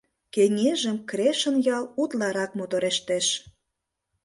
[0.33, 3.27] Кеҥежым Крешын ял утларак моторештеш.